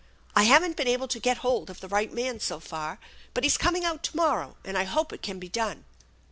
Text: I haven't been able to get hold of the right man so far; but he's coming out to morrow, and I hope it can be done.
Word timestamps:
I 0.35 0.45
haven't 0.45 0.77
been 0.77 0.87
able 0.87 1.07
to 1.09 1.19
get 1.19 1.37
hold 1.45 1.69
of 1.69 1.79
the 1.79 1.87
right 1.87 2.11
man 2.11 2.39
so 2.39 2.59
far; 2.59 2.99
but 3.35 3.43
he's 3.43 3.55
coming 3.55 3.85
out 3.85 4.01
to 4.05 4.17
morrow, 4.17 4.57
and 4.65 4.75
I 4.75 4.83
hope 4.85 5.13
it 5.13 5.21
can 5.21 5.37
be 5.37 5.47
done. 5.47 5.85